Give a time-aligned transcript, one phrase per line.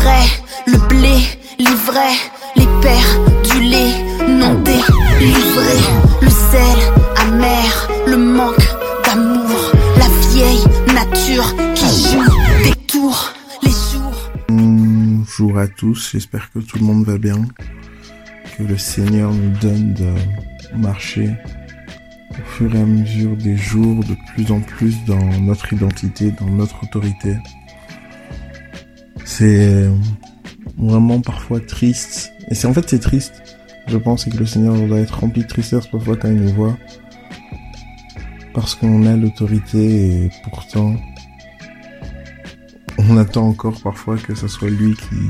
[0.00, 0.28] vrais,
[0.66, 1.16] le blé,
[1.58, 2.18] l'ivraie,
[2.56, 3.14] les pères,
[3.50, 3.94] du lait,
[4.28, 5.78] non délivré,
[6.22, 6.78] le sel,
[7.16, 8.68] amer, le manque
[9.04, 14.30] d'amour, la vieille nature qui joue des tours, les jours.
[14.48, 17.40] Bonjour à tous, j'espère que tout le monde va bien,
[18.56, 20.12] que le Seigneur nous donne de
[20.76, 21.30] marcher
[22.30, 26.50] au fur et à mesure des jours de plus en plus dans notre identité, dans
[26.50, 27.36] notre autorité.
[29.30, 29.86] C'est
[30.78, 32.32] vraiment parfois triste.
[32.50, 33.42] Et c'est en fait c'est triste.
[33.86, 36.76] Je pense que le Seigneur doit être rempli de tristesse parfois quand il nous voit.
[38.54, 40.96] Parce qu'on a l'autorité et pourtant
[42.96, 45.20] on attend encore parfois que ce soit lui qui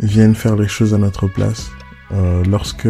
[0.00, 1.70] vienne faire les choses à notre place.
[2.10, 2.88] Euh, lorsque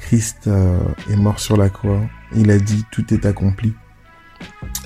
[0.00, 0.78] Christ euh,
[1.10, 2.02] est mort sur la croix,
[2.36, 3.72] il a dit tout est accompli.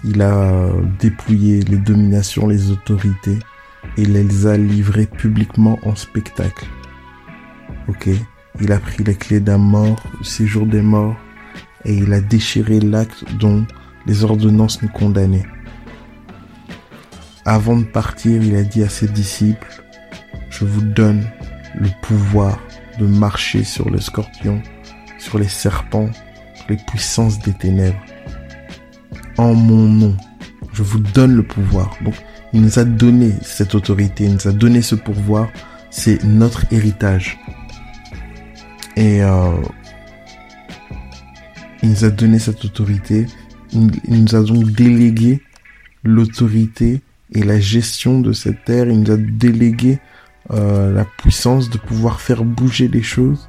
[0.04, 3.40] Il a dépouillé les dominations, les autorités
[3.96, 6.66] et les a livrées publiquement en spectacle.
[7.88, 8.08] Ok,
[8.60, 11.16] il a pris les clés d'un mort, du séjour des morts,
[11.84, 13.66] et il a déchiré l'acte dont
[14.06, 15.46] les ordonnances nous condamnaient.
[17.44, 19.82] Avant de partir, il a dit à ses disciples,
[20.50, 21.24] je vous donne
[21.74, 22.58] le pouvoir
[22.98, 24.60] de marcher sur le scorpion,
[25.18, 26.10] sur les serpents,
[26.54, 28.02] sur les puissances des ténèbres.
[29.36, 30.16] En mon nom,
[30.78, 31.96] je vous donne le pouvoir.
[32.02, 32.14] Donc,
[32.52, 35.48] il nous a donné cette autorité, il nous a donné ce pouvoir.
[35.90, 37.36] C'est notre héritage.
[38.94, 39.56] Et euh,
[41.82, 43.26] il nous a donné cette autorité.
[43.72, 45.42] Il, nous a donc délégué
[46.04, 48.88] l'autorité et la gestion de cette terre.
[48.88, 49.98] Il nous a délégué
[50.52, 53.48] euh, la puissance de pouvoir faire bouger les choses.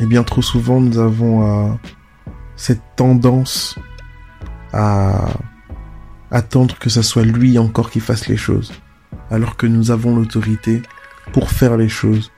[0.00, 1.72] Et bien trop souvent, nous avons euh,
[2.56, 3.78] cette tendance
[4.72, 5.28] à
[6.30, 8.72] attendre que ce soit lui encore qui fasse les choses,
[9.30, 10.82] alors que nous avons l'autorité
[11.32, 12.30] pour faire les choses.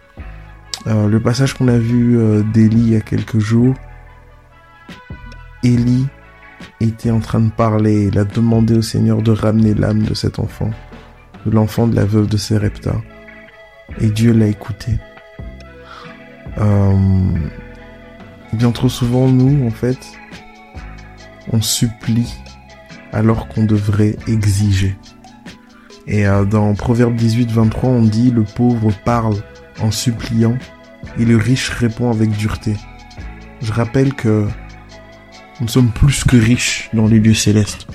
[0.86, 3.74] Euh, le passage qu'on a vu euh, il y a quelques jours,
[5.62, 6.06] Élie
[6.80, 10.38] était en train de parler, il a demandé au Seigneur de ramener l'âme de cet
[10.38, 10.70] enfant,
[11.46, 12.94] de l'enfant de la veuve de Sérepta.
[14.00, 14.92] Et Dieu l'a écouté.
[16.58, 17.32] Euh,
[18.52, 19.98] bien trop souvent, nous, en fait,
[21.52, 22.34] on supplie
[23.12, 24.96] alors qu'on devrait exiger.
[26.06, 29.36] Et euh, dans Proverbe 18, 23, on dit le pauvre parle
[29.80, 30.56] en suppliant
[31.18, 32.74] et le riche répond avec dureté.
[33.60, 34.46] Je rappelle que
[35.60, 37.86] nous sommes plus que riches dans les lieux célestes.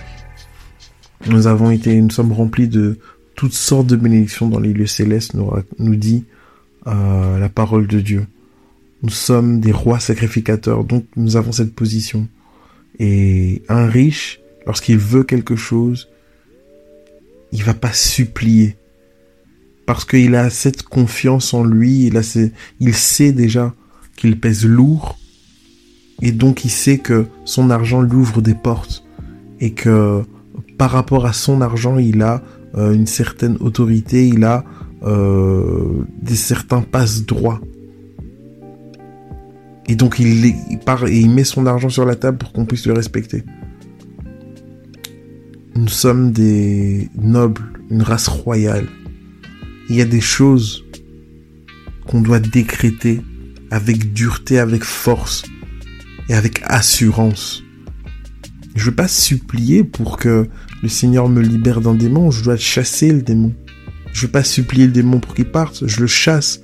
[1.28, 3.00] Nous avons été, nous sommes remplis de
[3.36, 6.26] toutes sortes de bénédictions dans les lieux célestes, nous, nous dit
[6.88, 8.26] euh, la parole de Dieu.
[9.04, 12.28] Nous sommes des rois sacrificateurs, donc nous avons cette position.
[13.00, 16.10] Et un riche, lorsqu'il veut quelque chose,
[17.54, 18.76] il va pas supplier.
[19.88, 22.12] Parce qu'il a cette confiance en lui,
[22.80, 23.74] il, sait déjà
[24.18, 25.18] qu'il pèse lourd.
[26.22, 29.06] Et donc il sait que son argent lui ouvre des portes.
[29.62, 30.24] Et que
[30.78, 32.44] par rapport à son argent, il a
[32.76, 34.66] euh, une certaine autorité, il a
[35.04, 37.62] euh, des certains passe droits.
[39.88, 40.58] Et donc il, et
[41.08, 43.46] il met son argent sur la table pour qu'on puisse le respecter.
[45.78, 47.62] Nous sommes des nobles,
[47.92, 48.88] une race royale.
[49.90, 50.84] Il y a des choses
[52.08, 53.22] qu'on doit décréter
[53.70, 55.44] avec dureté, avec force
[56.30, 57.62] et avec assurance.
[58.74, 60.48] Je ne veux pas supplier pour que
[60.82, 63.54] le Seigneur me libère d'un démon, je dois chasser le démon.
[64.14, 66.62] Je veux pas supplier le démon pour qu'il parte, je le chasse.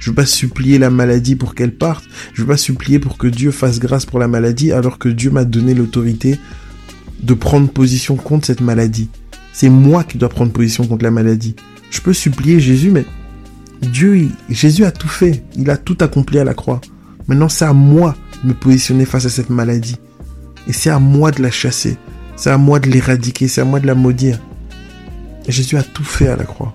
[0.00, 2.04] Je veux pas supplier la maladie pour qu'elle parte.
[2.34, 5.30] Je veux pas supplier pour que Dieu fasse grâce pour la maladie alors que Dieu
[5.30, 6.40] m'a donné l'autorité
[7.20, 9.08] de prendre position contre cette maladie.
[9.52, 11.56] C'est moi qui dois prendre position contre la maladie.
[11.90, 13.04] Je peux supplier Jésus, mais
[13.80, 15.44] Dieu, Jésus a tout fait.
[15.56, 16.80] Il a tout accompli à la croix.
[17.28, 19.96] Maintenant, c'est à moi de me positionner face à cette maladie.
[20.68, 21.96] Et c'est à moi de la chasser.
[22.36, 23.48] C'est à moi de l'éradiquer.
[23.48, 24.40] C'est à moi de la maudire.
[25.48, 26.74] Jésus a tout fait à la croix.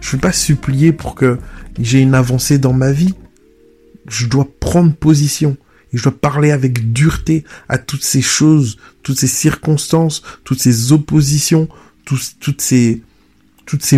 [0.00, 1.38] Je ne veux pas supplier pour que
[1.78, 3.14] j'ai une avancée dans ma vie.
[4.06, 5.56] Je dois prendre position.
[5.94, 11.68] Je dois parler avec dureté à toutes ces choses, toutes ces circonstances, toutes ces oppositions,
[12.04, 13.02] toutes ces,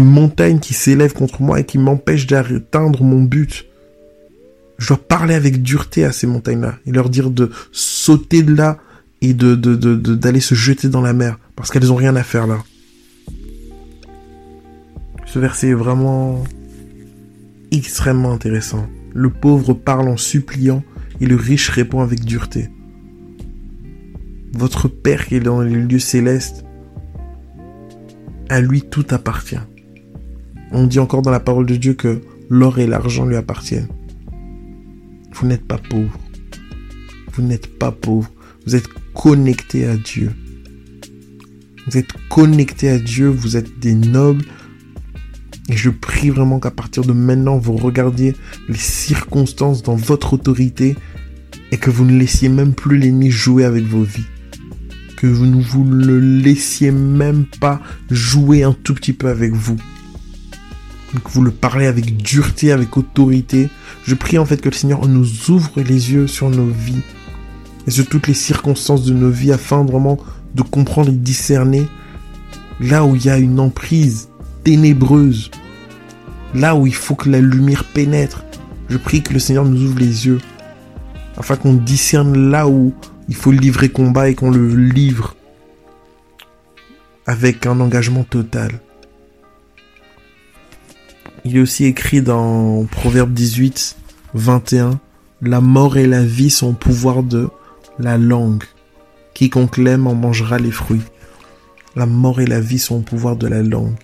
[0.00, 3.66] montagnes qui s'élèvent contre moi et qui m'empêchent d'atteindre mon but.
[4.78, 8.78] Je dois parler avec dureté à ces montagnes-là et leur dire de sauter de là
[9.22, 12.62] et d'aller se jeter dans la mer parce qu'elles ont rien à faire là.
[15.25, 16.44] Ce verset est vraiment
[17.70, 18.87] extrêmement intéressant.
[19.14, 20.82] Le pauvre parle en suppliant
[21.21, 22.69] et le riche répond avec dureté.
[24.53, 26.65] Votre Père qui est dans les lieux célestes,
[28.49, 29.61] à lui tout appartient.
[30.73, 33.89] On dit encore dans la parole de Dieu que l'or et l'argent lui appartiennent.
[35.33, 36.19] Vous n'êtes pas pauvre.
[37.33, 38.31] Vous n'êtes pas pauvre.
[38.67, 40.33] Vous êtes connecté à Dieu.
[41.87, 44.45] Vous êtes connecté à Dieu, vous êtes des nobles.
[45.69, 48.37] Et je prie vraiment qu'à partir de maintenant, vous regardiez
[48.69, 50.97] les circonstances dans votre autorité
[51.73, 54.27] et que vous ne laissiez même plus l'ennemi jouer avec vos vies.
[55.17, 57.81] Que vous ne vous le laissiez même pas
[58.11, 59.77] jouer un tout petit peu avec vous.
[61.25, 63.69] Que vous le parlez avec dureté, avec autorité.
[64.05, 67.03] Je prie en fait que le Seigneur nous ouvre les yeux sur nos vies
[67.87, 70.19] et sur toutes les circonstances de nos vies afin vraiment
[70.55, 71.87] de comprendre et discerner
[72.81, 74.29] là où il y a une emprise
[76.55, 78.45] là où il faut que la lumière pénètre.
[78.89, 80.39] Je prie que le Seigneur nous ouvre les yeux
[81.37, 82.95] afin qu'on discerne là où
[83.29, 85.37] il faut livrer combat et qu'on le livre
[87.27, 88.81] avec un engagement total.
[91.45, 93.97] Il est aussi écrit dans Proverbe 18,
[94.35, 94.99] 21,
[95.43, 97.49] La mort et la vie sont au pouvoir de
[97.99, 98.65] la langue.
[99.35, 101.03] Quiconque l'aime en mangera les fruits.
[101.95, 103.97] La mort et la vie sont au pouvoir de la langue.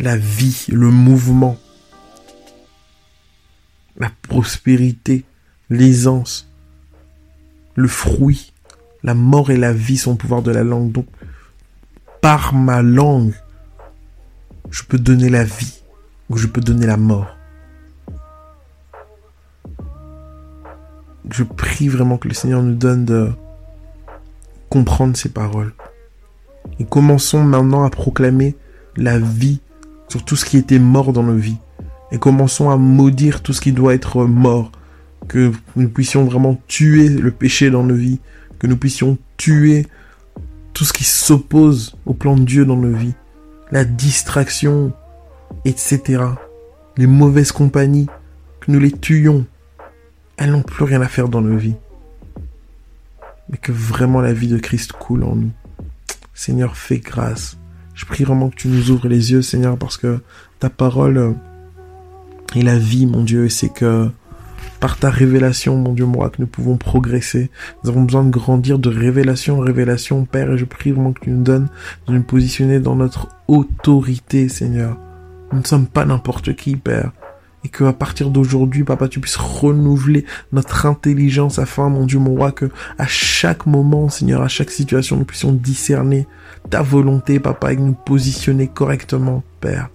[0.00, 1.56] La vie, le mouvement,
[3.96, 5.24] la prospérité,
[5.70, 6.48] l'aisance,
[7.74, 8.52] le fruit,
[9.02, 10.92] la mort et la vie sont au pouvoir de la langue.
[10.92, 11.06] Donc,
[12.20, 13.34] par ma langue,
[14.70, 15.82] je peux donner la vie
[16.28, 17.34] ou je peux donner la mort.
[21.30, 23.32] je prie vraiment que le Seigneur nous donne de
[24.68, 25.72] comprendre ces paroles.
[26.78, 28.56] Et commençons maintenant à proclamer
[28.96, 29.60] la vie
[30.14, 31.56] sur tout ce qui était mort dans nos vies.
[32.12, 34.70] Et commençons à maudire tout ce qui doit être mort.
[35.26, 38.20] Que nous puissions vraiment tuer le péché dans nos vies.
[38.60, 39.88] Que nous puissions tuer
[40.72, 43.14] tout ce qui s'oppose au plan de Dieu dans nos vies.
[43.72, 44.92] La distraction,
[45.64, 46.22] etc.
[46.96, 48.06] Les mauvaises compagnies.
[48.60, 49.46] Que nous les tuions
[50.36, 51.74] elles n'ont plus rien à faire dans nos vies.
[53.48, 55.50] Mais que vraiment la vie de Christ coule en nous.
[56.34, 57.56] Seigneur, fais grâce.
[57.94, 60.20] Je prie vraiment que tu nous ouvres les yeux, Seigneur, parce que
[60.58, 61.34] ta parole
[62.54, 64.08] est la vie, mon Dieu, et c'est que
[64.80, 67.50] par ta révélation, mon Dieu, moi, que nous pouvons progresser.
[67.82, 71.20] Nous avons besoin de grandir de révélation en révélation, Père, et je prie vraiment que
[71.20, 71.68] tu nous donnes
[72.06, 74.98] de nous positionner dans notre autorité, Seigneur.
[75.52, 77.12] Nous ne sommes pas n'importe qui, Père
[77.64, 82.34] et que à partir d'aujourd'hui, papa, tu puisses renouveler notre intelligence afin, mon Dieu, mon
[82.34, 86.28] roi, que à chaque moment, Seigneur, à chaque situation, nous puissions discerner
[86.70, 89.90] ta volonté, papa, et nous positionner correctement, Père.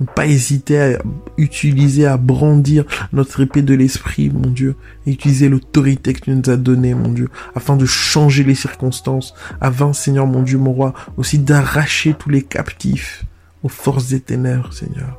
[0.00, 0.98] Ne pas hésiter à
[1.36, 4.76] utiliser, à brandir notre épée de l'esprit, mon Dieu,
[5.06, 9.34] et utiliser l'autorité que tu nous as donnée, mon Dieu, afin de changer les circonstances,
[9.60, 13.24] afin, Seigneur, mon Dieu, mon roi, aussi d'arracher tous les captifs
[13.64, 15.18] aux forces des ténèbres, Seigneur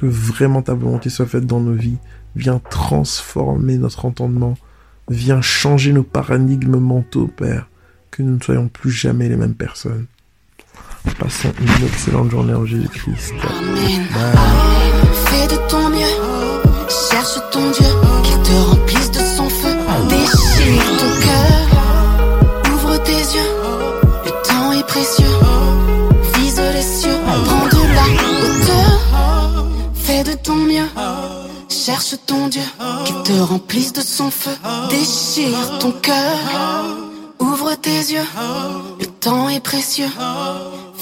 [0.00, 1.98] que vraiment ta volonté soit faite dans nos vies.
[2.34, 4.56] Viens transformer notre entendement.
[5.10, 7.68] Viens changer nos paradigmes mentaux, Père.
[8.10, 10.06] Que nous ne soyons plus jamais les mêmes personnes.
[11.18, 13.34] Passons une excellente journée en Jésus-Christ.
[13.42, 14.06] Amen.
[15.26, 16.16] Fais de ton mieux.
[16.88, 17.86] Cherche ton Dieu.
[18.24, 19.74] Qu'il te remplisse de son feu.
[20.08, 22.74] Déchire ton cœur.
[22.74, 23.50] Ouvre tes yeux.
[24.24, 25.38] Le temps est précieux.
[26.34, 27.18] Vise les cieux.
[27.44, 29.66] Prends de la hauteur.
[29.94, 30.88] Fais de ton mieux.
[31.68, 32.62] Cherche ton Dieu.
[33.06, 34.50] Qu'il te remplisse de son feu.
[34.90, 36.99] Déchire ton cœur.
[37.90, 40.08] Le temps est précieux.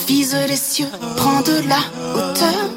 [0.06, 0.88] Vise les cieux.
[1.16, 1.80] Prends de la
[2.14, 2.67] hauteur.